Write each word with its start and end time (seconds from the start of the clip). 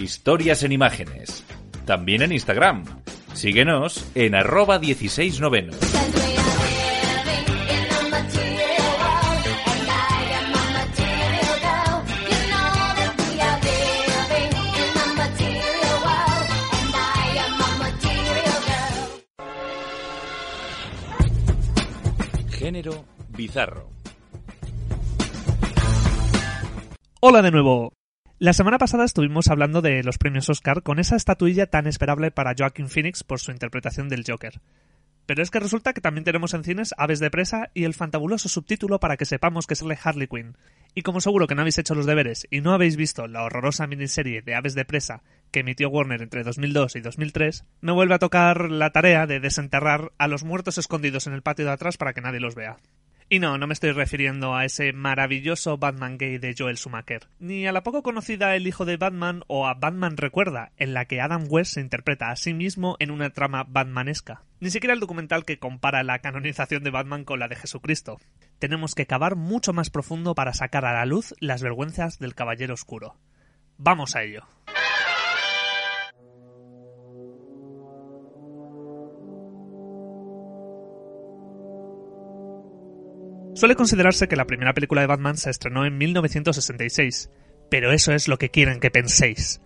Historias 0.00 0.62
en 0.62 0.72
imágenes. 0.72 1.44
También 1.84 2.22
en 2.22 2.32
Instagram. 2.32 2.84
Síguenos 3.34 4.10
en 4.14 4.34
arroba 4.34 4.80
16noveno. 4.80 5.74
Género 22.48 23.04
bizarro. 23.28 23.90
Hola 27.20 27.42
de 27.42 27.50
nuevo. 27.50 27.99
La 28.42 28.54
semana 28.54 28.78
pasada 28.78 29.04
estuvimos 29.04 29.48
hablando 29.48 29.82
de 29.82 30.02
los 30.02 30.16
premios 30.16 30.48
Oscar 30.48 30.82
con 30.82 30.98
esa 30.98 31.14
estatuilla 31.14 31.66
tan 31.66 31.86
esperable 31.86 32.30
para 32.30 32.54
Joaquin 32.56 32.88
Phoenix 32.88 33.22
por 33.22 33.38
su 33.38 33.50
interpretación 33.50 34.08
del 34.08 34.24
Joker. 34.26 34.62
Pero 35.26 35.42
es 35.42 35.50
que 35.50 35.60
resulta 35.60 35.92
que 35.92 36.00
también 36.00 36.24
tenemos 36.24 36.54
en 36.54 36.64
cines 36.64 36.94
Aves 36.96 37.20
de 37.20 37.30
Presa 37.30 37.68
y 37.74 37.84
el 37.84 37.92
fantabuloso 37.92 38.48
subtítulo 38.48 38.98
para 38.98 39.18
que 39.18 39.26
sepamos 39.26 39.66
que 39.66 39.74
sale 39.74 39.98
Harley 40.02 40.26
Quinn. 40.26 40.56
Y 40.94 41.02
como 41.02 41.20
seguro 41.20 41.46
que 41.46 41.54
no 41.54 41.60
habéis 41.60 41.76
hecho 41.76 41.94
los 41.94 42.06
deberes 42.06 42.48
y 42.50 42.62
no 42.62 42.72
habéis 42.72 42.96
visto 42.96 43.26
la 43.26 43.42
horrorosa 43.42 43.86
miniserie 43.86 44.40
de 44.40 44.54
Aves 44.54 44.74
de 44.74 44.86
Presa 44.86 45.22
que 45.50 45.60
emitió 45.60 45.90
Warner 45.90 46.22
entre 46.22 46.42
2002 46.42 46.96
y 46.96 47.00
2003, 47.02 47.66
me 47.82 47.92
vuelve 47.92 48.14
a 48.14 48.20
tocar 48.20 48.70
la 48.70 48.88
tarea 48.88 49.26
de 49.26 49.40
desenterrar 49.40 50.12
a 50.16 50.28
los 50.28 50.44
muertos 50.44 50.78
escondidos 50.78 51.26
en 51.26 51.34
el 51.34 51.42
patio 51.42 51.66
de 51.66 51.72
atrás 51.72 51.98
para 51.98 52.14
que 52.14 52.22
nadie 52.22 52.40
los 52.40 52.54
vea. 52.54 52.78
Y 53.32 53.38
no, 53.38 53.58
no 53.58 53.68
me 53.68 53.74
estoy 53.74 53.92
refiriendo 53.92 54.56
a 54.56 54.64
ese 54.64 54.92
maravilloso 54.92 55.78
Batman 55.78 56.18
gay 56.18 56.38
de 56.38 56.52
Joel 56.58 56.76
Schumacher, 56.76 57.28
ni 57.38 57.64
a 57.64 57.70
la 57.70 57.84
poco 57.84 58.02
conocida 58.02 58.56
El 58.56 58.66
hijo 58.66 58.84
de 58.84 58.96
Batman 58.96 59.44
o 59.46 59.68
a 59.68 59.74
Batman 59.74 60.16
Recuerda, 60.16 60.72
en 60.78 60.94
la 60.94 61.04
que 61.04 61.20
Adam 61.20 61.44
West 61.48 61.74
se 61.74 61.80
interpreta 61.80 62.30
a 62.30 62.36
sí 62.36 62.54
mismo 62.54 62.96
en 62.98 63.12
una 63.12 63.30
trama 63.30 63.62
batmanesca. 63.62 64.42
Ni 64.58 64.70
siquiera 64.70 64.94
el 64.94 64.98
documental 64.98 65.44
que 65.44 65.60
compara 65.60 66.02
la 66.02 66.18
canonización 66.18 66.82
de 66.82 66.90
Batman 66.90 67.22
con 67.22 67.38
la 67.38 67.46
de 67.46 67.54
Jesucristo. 67.54 68.18
Tenemos 68.58 68.96
que 68.96 69.06
cavar 69.06 69.36
mucho 69.36 69.72
más 69.72 69.90
profundo 69.90 70.34
para 70.34 70.52
sacar 70.52 70.84
a 70.84 70.92
la 70.92 71.06
luz 71.06 71.32
las 71.38 71.62
vergüenzas 71.62 72.18
del 72.18 72.34
Caballero 72.34 72.74
Oscuro. 72.74 73.14
Vamos 73.78 74.16
a 74.16 74.24
ello. 74.24 74.42
Suele 83.60 83.76
considerarse 83.76 84.26
que 84.26 84.36
la 84.36 84.46
primera 84.46 84.72
película 84.72 85.02
de 85.02 85.06
Batman 85.06 85.36
se 85.36 85.50
estrenó 85.50 85.84
en 85.84 85.98
1966, 85.98 87.28
pero 87.70 87.92
eso 87.92 88.14
es 88.14 88.26
lo 88.26 88.38
que 88.38 88.48
quieren 88.48 88.80
que 88.80 88.90
penséis. 88.90 89.60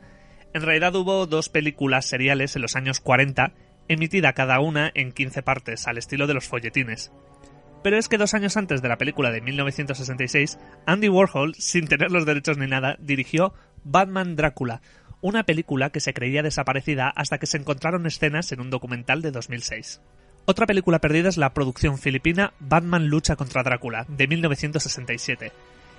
En 0.53 0.63
realidad 0.63 0.97
hubo 0.97 1.29
dos 1.29 1.49
películas 1.49 2.05
seriales 2.05 2.57
en 2.57 2.63
los 2.63 2.75
años 2.75 2.99
40, 2.99 3.53
emitida 3.87 4.33
cada 4.33 4.59
una 4.59 4.91
en 4.97 5.13
15 5.13 5.45
partes, 5.45 5.87
al 5.87 5.97
estilo 5.97 6.27
de 6.27 6.35
los 6.35 6.49
folletines. 6.49 7.13
Pero 7.85 7.97
es 7.97 8.09
que 8.09 8.19
dos 8.19 8.35
años 8.35 8.57
antes 8.57 8.83
de 8.83 8.89
la 8.89 8.99
película 8.99 9.31
de 9.31 9.41
1966, 9.43 10.59
Andy 10.87 11.09
Warhol, 11.09 11.55
sin 11.55 11.87
tener 11.87 12.11
los 12.11 12.27
derechos 12.27 12.59
ni 12.59 12.67
nada, 12.67 12.97
dirigió 12.99 13.55
Batman 13.85 14.35
Drácula, 14.35 14.83
una 15.21 15.45
película 15.45 15.91
que 15.91 16.01
se 16.01 16.15
creía 16.15 16.43
desaparecida 16.43 17.11
hasta 17.11 17.39
que 17.39 17.47
se 17.47 17.59
encontraron 17.59 18.07
escenas 18.07 18.51
en 18.51 18.61
un 18.61 18.71
documental 18.71 19.23
de 19.23 19.31
2006. 19.31 20.01
Otra 20.47 20.67
película 20.67 20.99
perdida 20.99 21.31
es 21.31 21.39
la 21.39 21.55
producción 21.55 21.97
filipina 21.97 22.53
Batman 22.61 23.09
lucha 23.09 23.35
contra 23.35 23.63
Drácula, 23.63 24.05
de 24.09 24.29
1967. 24.29 25.53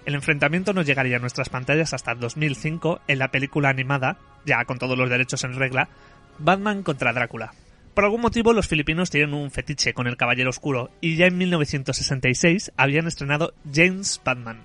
El 0.06 0.14
enfrentamiento 0.14 0.72
no 0.72 0.84
llegaría 0.84 1.18
a 1.18 1.20
nuestras 1.20 1.50
pantallas 1.50 1.96
hasta 1.96 2.14
2005 2.14 3.02
en 3.08 3.18
la 3.18 3.32
película 3.32 3.70
animada, 3.70 4.20
ya 4.46 4.64
con 4.66 4.78
todos 4.78 4.96
los 4.96 5.10
derechos 5.10 5.44
en 5.44 5.56
regla, 5.56 5.90
Batman 6.38 6.84
contra 6.84 7.12
Drácula. 7.12 7.54
Por 7.96 8.04
algún 8.04 8.22
motivo 8.22 8.54
los 8.54 8.68
filipinos 8.68 9.10
tienen 9.10 9.34
un 9.34 9.50
fetiche 9.50 9.96
con 9.96 10.06
el 10.06 10.16
Caballero 10.16 10.52
Oscuro 10.52 10.92
y 11.02 11.16
ya 11.16 11.26
en 11.26 11.40
1966 11.40 12.72
habían 12.78 13.08
estrenado 13.08 13.56
James 13.74 14.22
Batman. 14.24 14.60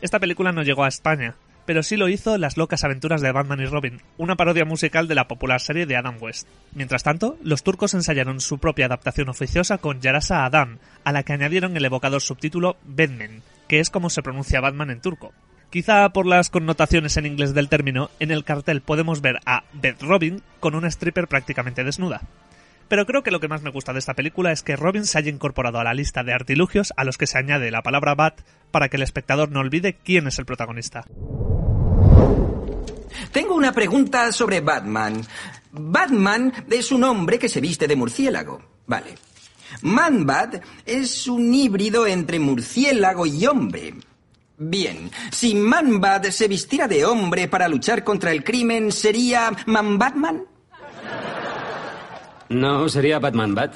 Esta 0.00 0.18
película 0.18 0.50
no 0.50 0.64
llegó 0.64 0.82
a 0.82 0.88
España, 0.88 1.36
pero 1.66 1.82
sí 1.82 1.96
lo 1.96 2.08
hizo 2.08 2.38
Las 2.38 2.56
locas 2.56 2.84
aventuras 2.84 3.20
de 3.20 3.32
Batman 3.32 3.60
y 3.60 3.66
Robin, 3.66 4.00
una 4.16 4.36
parodia 4.36 4.64
musical 4.64 5.08
de 5.08 5.14
la 5.14 5.28
popular 5.28 5.60
serie 5.60 5.84
de 5.84 5.96
Adam 5.96 6.16
West. 6.20 6.48
Mientras 6.72 7.02
tanto, 7.02 7.36
los 7.42 7.62
turcos 7.62 7.92
ensayaron 7.94 8.40
su 8.40 8.58
propia 8.58 8.86
adaptación 8.86 9.28
oficiosa 9.28 9.78
con 9.78 10.00
Yarasa 10.00 10.44
Adam, 10.44 10.78
a 11.04 11.12
la 11.12 11.22
que 11.24 11.32
añadieron 11.32 11.76
el 11.76 11.84
evocador 11.84 12.22
subtítulo 12.22 12.76
Batman, 12.84 13.42
que 13.68 13.80
es 13.80 13.90
como 13.90 14.08
se 14.08 14.22
pronuncia 14.22 14.60
Batman 14.60 14.90
en 14.90 15.00
turco. 15.00 15.32
Quizá 15.70 16.08
por 16.10 16.26
las 16.26 16.48
connotaciones 16.48 17.16
en 17.16 17.26
inglés 17.26 17.52
del 17.52 17.68
término, 17.68 18.10
en 18.20 18.30
el 18.30 18.44
cartel 18.44 18.80
podemos 18.80 19.20
ver 19.20 19.40
a 19.44 19.64
Beth 19.72 20.00
Robin 20.00 20.42
con 20.60 20.74
una 20.74 20.88
stripper 20.88 21.26
prácticamente 21.26 21.84
desnuda. 21.84 22.22
Pero 22.88 23.04
creo 23.04 23.22
que 23.22 23.32
lo 23.32 23.40
que 23.40 23.48
más 23.48 23.62
me 23.62 23.70
gusta 23.70 23.92
de 23.92 23.98
esta 23.98 24.14
película 24.14 24.52
es 24.52 24.62
que 24.62 24.76
Robin 24.76 25.04
se 25.04 25.18
haya 25.18 25.30
incorporado 25.30 25.80
a 25.80 25.84
la 25.84 25.94
lista 25.94 26.22
de 26.22 26.32
artilugios 26.32 26.92
a 26.96 27.04
los 27.04 27.18
que 27.18 27.26
se 27.26 27.38
añade 27.38 27.70
la 27.72 27.82
palabra 27.82 28.14
Bat 28.14 28.40
para 28.70 28.88
que 28.88 28.96
el 28.96 29.02
espectador 29.02 29.50
no 29.50 29.60
olvide 29.60 29.94
quién 29.94 30.28
es 30.28 30.38
el 30.38 30.46
protagonista. 30.46 31.04
Tengo 33.36 33.54
una 33.54 33.70
pregunta 33.70 34.32
sobre 34.32 34.62
Batman. 34.62 35.20
Batman 35.70 36.50
es 36.70 36.90
un 36.90 37.04
hombre 37.04 37.38
que 37.38 37.50
se 37.50 37.60
viste 37.60 37.86
de 37.86 37.94
murciélago. 37.94 38.62
Vale. 38.86 39.14
Man-Bat 39.82 40.64
es 40.86 41.26
un 41.26 41.52
híbrido 41.52 42.06
entre 42.06 42.38
murciélago 42.38 43.26
y 43.26 43.44
hombre. 43.44 43.92
Bien, 44.56 45.10
si 45.30 45.54
Man-Bat 45.54 46.30
se 46.30 46.48
vistiera 46.48 46.88
de 46.88 47.04
hombre 47.04 47.46
para 47.46 47.68
luchar 47.68 48.04
contra 48.04 48.32
el 48.32 48.42
crimen, 48.42 48.90
¿sería 48.90 49.52
Man-Batman? 49.66 50.44
No, 52.48 52.88
sería 52.88 53.18
Batman 53.18 53.54
Bat. 53.54 53.74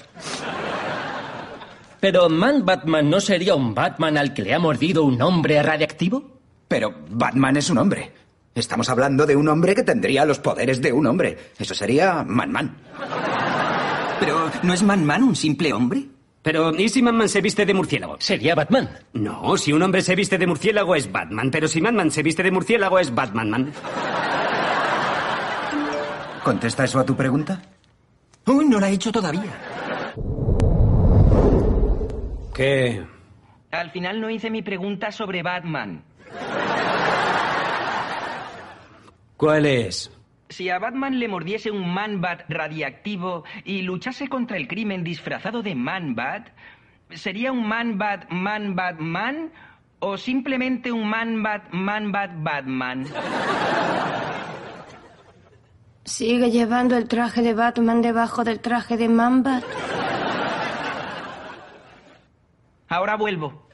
Pero 2.01 2.31
Man 2.31 2.65
Batman 2.65 3.11
no 3.11 3.21
sería 3.21 3.55
un 3.55 3.75
Batman 3.75 4.17
al 4.17 4.33
que 4.33 4.41
le 4.41 4.55
ha 4.55 4.59
mordido 4.59 5.05
un 5.05 5.21
hombre 5.21 5.63
radiactivo? 5.63 6.41
Pero 6.67 6.95
Batman 7.11 7.59
es 7.59 7.69
un 7.69 7.77
hombre. 7.77 8.20
Estamos 8.55 8.89
hablando 8.89 9.27
de 9.27 9.37
un 9.37 9.49
hombre 9.49 9.75
que 9.75 9.83
tendría 9.83 10.25
los 10.25 10.41
poderes 10.41 10.83
de 10.83 10.93
un 10.93 11.07
hombre. 11.07 11.39
Eso 11.59 11.75
sería 11.75 12.25
Man-Man. 12.25 12.77
Pero 14.19 14.51
¿no 14.63 14.75
es 14.75 14.83
Man-Man 14.83 15.23
un 15.23 15.37
simple 15.37 15.73
hombre? 15.73 16.07
Pero, 16.43 16.75
¿y 16.75 16.89
si 16.89 17.03
Man-Man 17.03 17.29
se 17.29 17.41
viste 17.43 17.65
de 17.65 17.75
murciélago? 17.75 18.17
Sería 18.19 18.55
Batman. 18.55 18.89
No, 19.13 19.57
si 19.57 19.73
un 19.73 19.83
hombre 19.83 20.03
se 20.03 20.17
viste 20.17 20.39
de 20.39 20.47
murciélago 20.47 20.95
es 20.95 21.11
Batman, 21.13 21.51
pero 21.51 21.69
si 21.69 21.81
Man-Man 21.81 22.11
se 22.11 22.23
viste 22.23 22.43
de 22.43 22.51
murciélago 22.51 22.99
es 22.99 23.15
Batman-Man. 23.15 23.73
¿Contesta 26.43 26.85
eso 26.85 26.99
a 26.99 27.05
tu 27.05 27.15
pregunta? 27.15 27.61
Uy, 28.47 28.65
no 28.65 28.81
la 28.81 28.89
he 28.89 28.95
hecho 28.95 29.13
todavía. 29.13 29.53
¿Qué? 32.55 33.05
Al 33.71 33.91
final 33.91 34.21
no 34.21 34.31
hice 34.31 34.51
mi 34.51 34.63
pregunta 34.63 35.13
sobre 35.13 35.43
Batman. 35.43 36.03
¿Cuál 39.41 39.65
es? 39.65 40.11
Si 40.51 40.69
a 40.69 40.79
Batman 40.79 41.19
le 41.19 41.27
mordiese 41.27 41.71
un 41.71 41.95
Man-Bat 41.95 42.43
radiactivo 42.51 43.45
y 43.65 43.81
luchase 43.81 44.29
contra 44.29 44.59
el 44.59 44.69
crimen 44.69 45.03
disfrazado 45.03 45.63
de 45.63 45.75
Man-Bat, 45.75 46.49
¿sería 47.15 47.51
un 47.51 47.67
Man-Bat 47.67 48.31
Man-Bat-Man 48.31 49.51
o 50.01 50.19
simplemente 50.19 50.93
un 50.93 51.09
Man-Bat 51.09 51.73
Man-Bat-Batman? 51.73 53.07
¿Sigue 56.05 56.51
llevando 56.51 56.99
el 56.99 57.09
traje 57.09 57.41
de 57.41 57.55
Batman 57.55 58.03
debajo 58.03 58.45
del 58.45 58.61
traje 58.61 58.99
de 58.99 59.09
Mamba? 59.09 59.63
Ahora 62.91 63.17
vuelvo. 63.17 63.70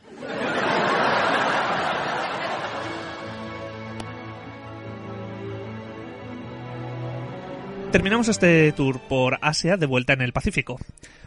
Terminamos 7.97 8.29
este 8.29 8.71
tour 8.73 9.01
por 9.01 9.39
Asia 9.41 9.79
de 9.79 9.87
vuelta 9.87 10.13
en 10.13 10.21
el 10.21 10.35
Pacífico, 10.35 10.79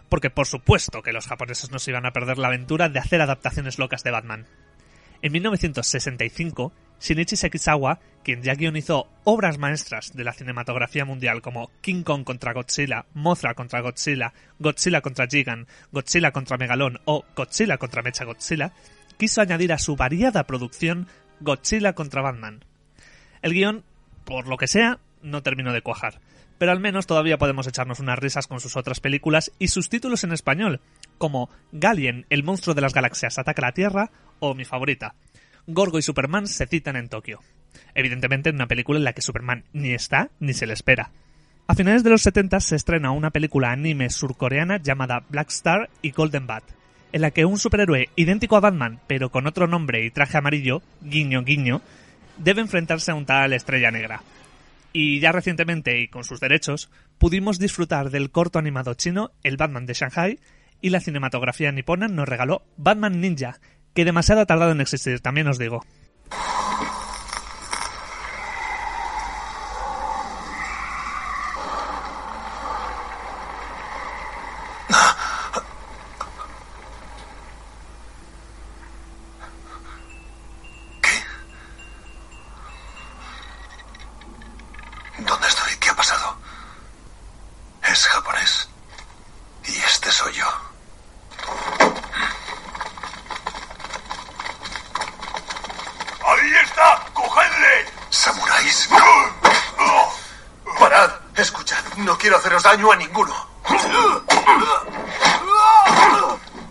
porque 0.08 0.30
por 0.30 0.46
supuesto 0.46 1.02
que 1.02 1.14
los 1.14 1.26
japoneses 1.26 1.72
no 1.72 1.80
se 1.80 1.90
iban 1.90 2.06
a 2.06 2.12
perder 2.14 2.38
la 2.38 2.50
aventura 2.50 2.90
de 2.90 3.00
hacer 3.00 3.24
adaptaciones 3.24 3.80
locas 3.80 4.04
de 4.04 4.12
Batman. 4.12 4.46
En 5.24 5.32
1965, 5.32 6.72
Shinichi 7.02 7.38
Sekizawa, 7.38 8.00
quien 8.24 8.44
ya 8.44 8.54
guionizó 8.54 9.08
obras 9.24 9.58
maestras 9.58 10.14
de 10.14 10.24
la 10.24 10.32
cinematografía 10.32 11.06
mundial 11.06 11.42
como 11.42 11.72
King 11.82 12.04
Kong 12.04 12.24
contra 12.24 12.54
Godzilla, 12.54 13.08
Mothra 13.16 13.56
contra 13.56 13.82
Godzilla, 13.82 14.32
Godzilla 14.60 15.02
contra 15.02 15.26
Gigan, 15.26 15.66
Godzilla 15.92 16.32
contra 16.32 16.58
Megalón 16.58 17.00
o 17.06 17.26
Godzilla 17.36 17.80
contra 17.80 18.04
Mecha 18.04 18.26
Godzilla, 18.26 18.74
quiso 19.18 19.42
añadir 19.42 19.74
a 19.74 19.80
su 19.80 19.96
variada 19.96 20.44
producción 20.44 21.08
Godzilla 21.40 21.94
contra 21.94 22.22
Batman. 22.22 22.64
El 23.42 23.54
guion, 23.54 23.84
por 24.24 24.48
lo 24.48 24.58
que 24.58 24.68
sea, 24.68 25.00
no 25.24 25.42
terminó 25.42 25.74
de 25.74 25.82
cuajar, 25.82 26.20
pero 26.60 26.72
al 26.72 26.80
menos 26.80 27.08
todavía 27.08 27.40
podemos 27.40 27.66
echarnos 27.66 28.00
unas 28.00 28.20
risas 28.20 28.46
con 28.46 28.60
sus 28.60 28.78
otras 28.78 29.00
películas 29.00 29.52
y 29.58 29.70
sus 29.70 29.90
títulos 29.90 30.24
en 30.24 30.34
español, 30.34 30.82
como 31.18 31.50
Galien, 31.72 32.28
el 32.30 32.44
monstruo 32.44 32.76
de 32.76 32.82
las 32.82 32.94
galaxias 32.94 33.40
ataca 33.40 33.64
la 33.64 33.72
Tierra, 33.72 34.12
o 34.40 34.54
mi 34.54 34.66
favorita, 34.66 35.16
Gorgo 35.66 35.98
y 35.98 36.02
Superman 36.02 36.48
se 36.48 36.68
citan 36.68 36.96
en 36.96 37.10
Tokio. 37.10 37.40
evidentemente 37.96 38.50
en 38.50 38.56
una 38.56 38.68
película 38.68 39.00
en 39.00 39.06
la 39.06 39.14
que 39.14 39.22
Superman 39.22 39.64
ni 39.74 39.94
está 39.94 40.30
ni 40.40 40.54
se 40.54 40.68
le 40.68 40.74
espera. 40.74 41.12
A 41.68 41.76
finales 41.76 42.04
de 42.04 42.10
los 42.10 42.24
70 42.24 42.60
se 42.60 42.76
estrena 42.76 43.12
una 43.12 43.30
película 43.30 43.72
anime 43.72 44.10
surcoreana 44.10 44.78
llamada 44.78 45.24
Black 45.30 45.50
Star 45.50 45.90
y 46.02 46.12
Golden 46.12 46.48
Bat, 46.48 46.64
en 47.12 47.22
la 47.22 47.32
que 47.32 47.46
un 47.46 47.60
superhéroe 47.60 48.10
idéntico 48.16 48.58
a 48.58 48.60
Batman, 48.60 49.00
pero 49.08 49.30
con 49.30 49.48
otro 49.48 49.68
nombre 49.68 50.04
y 50.04 50.12
traje 50.12 50.38
amarillo, 50.38 50.82
guiño 51.02 51.44
guiño, 51.44 51.82
debe 52.38 52.62
enfrentarse 52.62 53.12
a 53.12 53.16
un 53.16 53.26
tal 53.26 53.54
estrella 53.54 53.92
negra. 53.92 54.22
Y 54.92 55.20
ya 55.20 55.32
recientemente, 55.32 56.00
y 56.00 56.08
con 56.08 56.24
sus 56.24 56.40
derechos, 56.40 56.90
pudimos 57.18 57.60
disfrutar 57.60 58.10
del 58.10 58.32
corto 58.32 58.60
animado 58.60 58.94
chino 58.96 59.32
El 59.44 59.58
Batman 59.58 59.86
de 59.86 59.94
Shanghai 59.94 60.40
y 60.82 60.90
la 60.90 61.00
cinematografía 61.00 61.72
nipona 61.72 62.08
nos 62.08 62.28
regaló 62.28 62.64
Batman 62.78 63.22
Ninja, 63.22 63.60
que 63.94 64.06
demasiado 64.06 64.42
ha 64.42 64.46
tardado 64.46 64.72
en 64.72 64.82
existir, 64.82 65.20
también 65.20 65.48
os 65.48 65.60
digo. 65.60 65.86
¿Dónde 85.30 85.48
estoy? 85.48 85.76
¿Qué 85.80 85.90
ha 85.90 85.96
pasado? 85.96 86.38
Es 87.84 88.08
japonés. 88.08 88.70
Y 89.66 89.76
este 89.78 90.10
soy 90.12 90.34
yo. 90.34 90.46
¡Ahí 96.26 96.52
está! 96.64 97.06
¡Cogedle! 97.14 97.99
¡Samuráis! 98.10 98.90
¡Parad! 100.80 101.12
Escuchad, 101.36 101.84
no 101.98 102.18
quiero 102.18 102.38
haceros 102.38 102.64
daño 102.64 102.92
a 102.92 102.96
ninguno. 102.96 103.34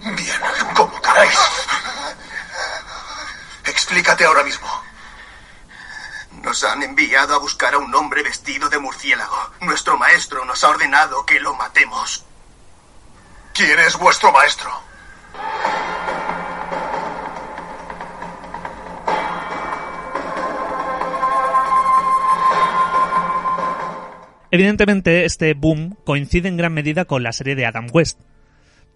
Bien, 0.02 0.40
como 0.74 1.00
queráis. 1.00 1.38
Explícate 3.64 4.24
ahora 4.24 4.42
mismo. 4.42 4.68
Nos 6.42 6.64
han 6.64 6.82
enviado 6.82 7.34
a 7.34 7.38
buscar 7.38 7.74
a 7.74 7.78
un 7.78 7.94
hombre 7.94 8.22
vestido 8.22 8.68
de 8.68 8.78
murciélago. 8.78 9.50
Nuestro 9.60 9.96
maestro 9.96 10.44
nos 10.44 10.62
ha 10.64 10.68
ordenado 10.68 11.24
que 11.24 11.40
lo 11.40 11.54
matemos. 11.54 12.24
¿Quién 13.54 13.78
es 13.80 13.96
vuestro 13.96 14.32
maestro? 14.32 14.87
Evidentemente, 24.50 25.24
este 25.24 25.52
boom 25.52 25.96
coincide 26.04 26.48
en 26.48 26.56
gran 26.56 26.72
medida 26.72 27.04
con 27.04 27.22
la 27.22 27.32
serie 27.32 27.54
de 27.54 27.66
Adam 27.66 27.88
West. 27.92 28.20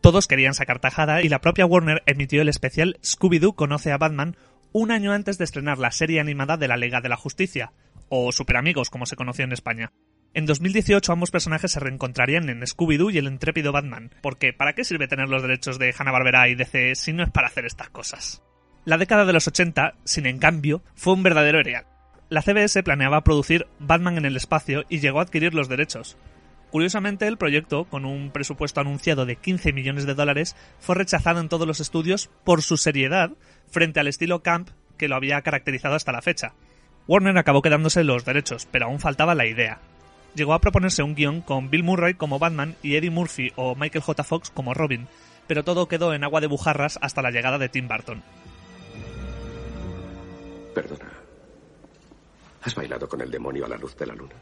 Todos 0.00 0.26
querían 0.26 0.54
sacar 0.54 0.80
tajada 0.80 1.22
y 1.22 1.28
la 1.28 1.40
propia 1.40 1.66
Warner 1.66 2.02
emitió 2.06 2.42
el 2.42 2.48
especial 2.48 2.98
Scooby-Doo 3.02 3.54
conoce 3.54 3.92
a 3.92 3.98
Batman 3.98 4.36
un 4.72 4.90
año 4.90 5.12
antes 5.12 5.36
de 5.38 5.44
estrenar 5.44 5.78
la 5.78 5.90
serie 5.90 6.20
animada 6.20 6.56
de 6.56 6.68
la 6.68 6.78
Liga 6.78 7.02
de 7.02 7.10
la 7.10 7.16
Justicia, 7.16 7.72
o 8.08 8.32
Super 8.32 8.56
Amigos 8.56 8.88
como 8.88 9.06
se 9.06 9.16
conoció 9.16 9.44
en 9.44 9.52
España. 9.52 9.92
En 10.34 10.46
2018 10.46 11.12
ambos 11.12 11.30
personajes 11.30 11.72
se 11.72 11.80
reencontrarían 11.80 12.48
en 12.48 12.62
Scooby-Doo 12.62 13.10
y 13.10 13.18
el 13.18 13.26
intrépido 13.26 13.70
Batman, 13.70 14.10
porque 14.22 14.54
¿para 14.54 14.72
qué 14.72 14.84
sirve 14.84 15.06
tener 15.06 15.28
los 15.28 15.42
derechos 15.42 15.78
de 15.78 15.94
Hanna-Barbera 15.96 16.48
y 16.48 16.54
DC 16.54 16.94
si 16.94 17.12
no 17.12 17.22
es 17.22 17.30
para 17.30 17.48
hacer 17.48 17.66
estas 17.66 17.90
cosas? 17.90 18.42
La 18.86 18.96
década 18.96 19.26
de 19.26 19.34
los 19.34 19.46
80, 19.46 19.96
sin 20.04 20.26
en 20.26 20.38
cambio, 20.38 20.82
fue 20.94 21.12
un 21.12 21.22
verdadero 21.22 21.60
erial. 21.60 21.91
La 22.32 22.40
CBS 22.40 22.82
planeaba 22.82 23.24
producir 23.24 23.66
Batman 23.78 24.16
en 24.16 24.24
el 24.24 24.38
espacio 24.38 24.86
y 24.88 25.00
llegó 25.00 25.18
a 25.18 25.22
adquirir 25.24 25.52
los 25.52 25.68
derechos. 25.68 26.16
Curiosamente, 26.70 27.26
el 27.26 27.36
proyecto, 27.36 27.84
con 27.84 28.06
un 28.06 28.30
presupuesto 28.30 28.80
anunciado 28.80 29.26
de 29.26 29.36
15 29.36 29.74
millones 29.74 30.06
de 30.06 30.14
dólares, 30.14 30.56
fue 30.80 30.94
rechazado 30.94 31.40
en 31.40 31.50
todos 31.50 31.66
los 31.66 31.80
estudios 31.80 32.30
por 32.42 32.62
su 32.62 32.78
seriedad 32.78 33.32
frente 33.70 34.00
al 34.00 34.08
estilo 34.08 34.42
camp 34.42 34.70
que 34.96 35.08
lo 35.08 35.16
había 35.16 35.42
caracterizado 35.42 35.94
hasta 35.94 36.10
la 36.10 36.22
fecha. 36.22 36.54
Warner 37.06 37.36
acabó 37.36 37.60
quedándose 37.60 38.02
los 38.02 38.24
derechos, 38.24 38.66
pero 38.72 38.86
aún 38.86 38.98
faltaba 38.98 39.34
la 39.34 39.44
idea. 39.44 39.80
Llegó 40.34 40.54
a 40.54 40.60
proponerse 40.62 41.02
un 41.02 41.14
guion 41.14 41.42
con 41.42 41.68
Bill 41.68 41.84
Murray 41.84 42.14
como 42.14 42.38
Batman 42.38 42.76
y 42.82 42.96
Eddie 42.96 43.10
Murphy 43.10 43.52
o 43.56 43.74
Michael 43.74 44.04
J. 44.04 44.24
Fox 44.24 44.48
como 44.48 44.72
Robin, 44.72 45.06
pero 45.46 45.64
todo 45.64 45.86
quedó 45.86 46.14
en 46.14 46.24
agua 46.24 46.40
de 46.40 46.46
bujarras 46.46 46.98
hasta 47.02 47.20
la 47.20 47.30
llegada 47.30 47.58
de 47.58 47.68
Tim 47.68 47.88
Burton. 47.88 48.22
Perdona. 50.74 51.21
¿Has 52.62 52.74
bailado 52.74 53.08
con 53.08 53.20
el 53.20 53.30
demonio 53.30 53.66
a 53.66 53.68
la 53.68 53.76
luz 53.76 53.96
de 53.96 54.06
la 54.06 54.14
luna? 54.14 54.34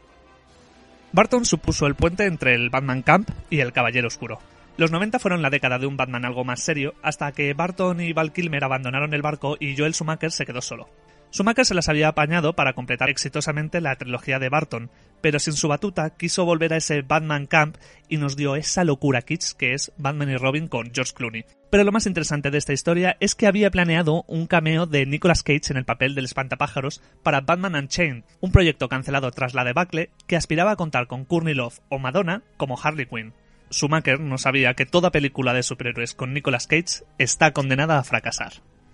Barton 1.11 1.43
supuso 1.43 1.87
el 1.87 1.95
puente 1.95 2.25
entre 2.25 2.53
el 2.53 2.69
Batman 2.69 3.01
Camp 3.01 3.29
y 3.49 3.59
el 3.59 3.73
Caballero 3.73 4.07
Oscuro. 4.07 4.39
Los 4.77 4.91
90 4.91 5.19
fueron 5.19 5.41
la 5.41 5.49
década 5.49 5.77
de 5.77 5.85
un 5.85 5.97
Batman 5.97 6.25
algo 6.25 6.45
más 6.45 6.61
serio, 6.61 6.93
hasta 7.01 7.31
que 7.33 7.53
Barton 7.53 7.99
y 7.99 8.13
Val 8.13 8.31
Kilmer 8.31 8.63
abandonaron 8.63 9.13
el 9.13 9.21
barco 9.21 9.57
y 9.59 9.75
Joel 9.75 9.93
Schumacher 9.93 10.31
se 10.31 10.45
quedó 10.45 10.61
solo. 10.61 10.87
Schumacher 11.31 11.65
se 11.65 11.73
las 11.73 11.87
había 11.87 12.09
apañado 12.09 12.53
para 12.53 12.73
completar 12.73 13.09
exitosamente 13.09 13.79
la 13.79 13.95
trilogía 13.95 14.37
de 14.37 14.49
Barton, 14.49 14.91
pero 15.21 15.39
sin 15.39 15.53
su 15.53 15.69
batuta 15.69 16.09
quiso 16.09 16.43
volver 16.43 16.73
a 16.73 16.77
ese 16.77 17.03
Batman 17.03 17.45
Camp 17.45 17.77
y 18.09 18.17
nos 18.17 18.35
dio 18.35 18.57
esa 18.57 18.83
locura 18.83 19.21
kitsch 19.21 19.53
que 19.53 19.73
es 19.73 19.93
Batman 19.97 20.29
y 20.29 20.35
Robin 20.35 20.67
con 20.67 20.91
George 20.93 21.13
Clooney. 21.13 21.45
Pero 21.69 21.85
lo 21.85 21.93
más 21.93 22.05
interesante 22.05 22.51
de 22.51 22.57
esta 22.57 22.73
historia 22.73 23.15
es 23.21 23.35
que 23.35 23.47
había 23.47 23.71
planeado 23.71 24.25
un 24.27 24.45
cameo 24.45 24.87
de 24.87 25.05
Nicolas 25.05 25.41
Cage 25.41 25.71
en 25.71 25.77
el 25.77 25.85
papel 25.85 26.15
del 26.15 26.25
espantapájaros 26.25 27.01
para 27.23 27.39
Batman 27.39 27.75
Unchained, 27.75 28.25
un 28.41 28.51
proyecto 28.51 28.89
cancelado 28.89 29.31
tras 29.31 29.53
la 29.53 29.63
debacle 29.63 30.09
que 30.27 30.35
aspiraba 30.35 30.71
a 30.71 30.75
contar 30.75 31.07
con 31.07 31.23
Courtney 31.23 31.53
Love 31.53 31.79
o 31.87 31.97
Madonna 31.97 32.43
como 32.57 32.77
Harley 32.77 33.05
Quinn. 33.05 33.33
Schumacher 33.71 34.19
no 34.19 34.37
sabía 34.37 34.73
que 34.73 34.85
toda 34.85 35.11
película 35.11 35.53
de 35.53 35.63
superhéroes 35.63 36.13
con 36.13 36.33
Nicolas 36.33 36.67
Cage 36.67 37.05
está 37.17 37.53
condenada 37.53 37.99
a 37.99 38.03
fracasar. 38.03 38.51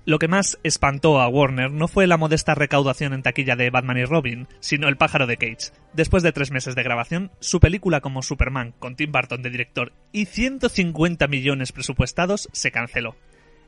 Lo 0.07 0.19
que 0.19 0.30
más 0.30 0.57
espantó 0.63 1.19
a 1.19 1.27
Warner 1.27 1.69
no 1.69 1.89
fue 1.89 2.07
la 2.07 2.15
modesta 2.15 2.56
recaudación 2.56 3.12
en 3.12 3.24
taquilla 3.24 3.57
de 3.57 3.69
Batman 3.69 3.98
y 3.98 4.06
Robin, 4.06 4.48
sino 4.62 4.88
el 4.88 4.95
pájaro 4.95 5.27
de 5.27 5.36
Cage. 5.36 5.74
Después 5.92 6.24
de 6.24 6.31
tres 6.31 6.50
meses 6.50 6.75
de 6.75 6.83
grabación, 6.83 7.30
su 7.42 7.59
película 7.59 8.00
como 8.00 8.21
Superman, 8.21 8.74
con 8.80 8.95
Tim 8.95 9.12
Burton 9.12 9.42
de 9.42 9.50
director 9.50 9.92
y 10.13 10.24
150 10.24 11.27
millones 11.27 11.74
presupuestados, 11.74 12.48
se 12.54 12.71
canceló. 12.71 13.18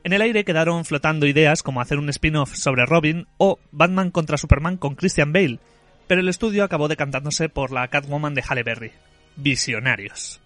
En 0.05 0.13
el 0.13 0.21
aire 0.21 0.45
quedaron 0.45 0.85
flotando 0.85 1.25
ideas 1.25 1.61
como 1.61 1.81
hacer 1.81 1.99
un 1.99 2.07
spin-off 2.07 2.55
sobre 2.55 2.85
Robin 2.85 3.27
o 3.37 3.59
Batman 3.73 4.09
contra 4.09 4.37
Superman 4.37 4.77
con 4.77 4.95
Christian 4.95 5.33
Bale, 5.33 5.59
pero 6.07 6.21
el 6.21 6.29
estudio 6.29 6.63
acabó 6.63 6.87
decantándose 6.87 7.49
por 7.49 7.73
la 7.73 7.85
Catwoman 7.89 8.33
de 8.33 8.43
Halle 8.47 8.63
Berry. 8.63 8.91
Visionarios. 9.35 10.39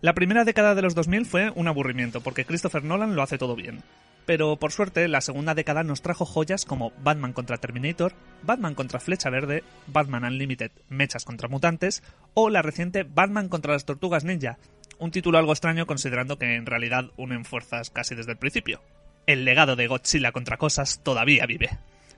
La 0.00 0.14
primera 0.14 0.46
década 0.46 0.74
de 0.74 0.80
los 0.80 0.94
2000 0.94 1.26
fue 1.26 1.50
un 1.54 1.68
aburrimiento 1.68 2.22
porque 2.22 2.46
Christopher 2.46 2.82
Nolan 2.82 3.14
lo 3.14 3.22
hace 3.22 3.36
todo 3.36 3.56
bien 3.56 3.82
pero 4.28 4.56
por 4.56 4.72
suerte 4.72 5.08
la 5.08 5.22
segunda 5.22 5.54
década 5.54 5.84
nos 5.84 6.02
trajo 6.02 6.26
joyas 6.26 6.66
como 6.66 6.92
Batman 7.02 7.32
contra 7.32 7.56
Terminator, 7.56 8.12
Batman 8.42 8.74
contra 8.74 9.00
Flecha 9.00 9.30
Verde, 9.30 9.64
Batman 9.86 10.24
Unlimited 10.24 10.70
Mechas 10.90 11.24
contra 11.24 11.48
Mutantes 11.48 12.02
o 12.34 12.50
la 12.50 12.60
reciente 12.60 13.04
Batman 13.04 13.48
contra 13.48 13.72
las 13.72 13.86
Tortugas 13.86 14.24
Ninja, 14.24 14.58
un 14.98 15.12
título 15.12 15.38
algo 15.38 15.52
extraño 15.52 15.86
considerando 15.86 16.38
que 16.38 16.56
en 16.56 16.66
realidad 16.66 17.06
unen 17.16 17.46
fuerzas 17.46 17.88
casi 17.88 18.14
desde 18.14 18.32
el 18.32 18.36
principio. 18.36 18.82
El 19.26 19.46
legado 19.46 19.76
de 19.76 19.86
Godzilla 19.86 20.30
contra 20.30 20.58
cosas 20.58 21.00
todavía 21.02 21.46
vive. 21.46 21.70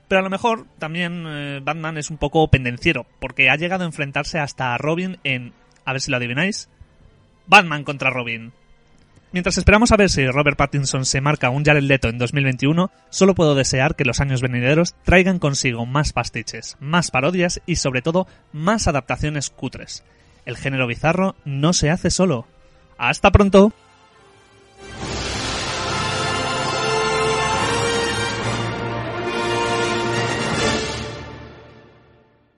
Pero 0.09 0.19
a 0.19 0.23
lo 0.23 0.29
mejor 0.29 0.65
también 0.79 1.23
eh, 1.25 1.61
Batman 1.63 1.97
es 1.97 2.09
un 2.09 2.17
poco 2.17 2.45
pendenciero, 2.49 3.05
porque 3.21 3.49
ha 3.49 3.55
llegado 3.55 3.85
a 3.85 3.87
enfrentarse 3.87 4.37
hasta 4.37 4.73
a 4.73 4.77
Robin 4.77 5.17
en, 5.23 5.53
a 5.85 5.93
ver 5.93 6.01
si 6.01 6.11
lo 6.11 6.17
adivináis, 6.17 6.67
Batman 7.47 7.85
contra 7.85 8.09
Robin. 8.09 8.51
Mientras 9.33 9.57
esperamos 9.57 9.93
a 9.93 9.95
ver 9.95 10.09
si 10.09 10.27
Robert 10.27 10.57
Pattinson 10.57 11.05
se 11.05 11.21
marca 11.21 11.49
un 11.49 11.63
Jared 11.63 11.83
Leto 11.83 12.09
en 12.09 12.17
2021, 12.17 12.91
solo 13.09 13.33
puedo 13.33 13.55
desear 13.55 13.95
que 13.95 14.03
los 14.03 14.19
años 14.19 14.41
venideros 14.41 14.93
traigan 15.05 15.39
consigo 15.39 15.85
más 15.85 16.11
pastiches, 16.11 16.75
más 16.81 17.11
parodias 17.11 17.61
y 17.65 17.77
sobre 17.77 18.01
todo 18.01 18.27
más 18.51 18.89
adaptaciones 18.89 19.49
cutres. 19.49 20.03
El 20.45 20.57
género 20.57 20.85
bizarro 20.85 21.35
no 21.45 21.71
se 21.71 21.89
hace 21.89 22.09
solo. 22.09 22.45
¡Hasta 22.97 23.31
pronto! 23.31 23.71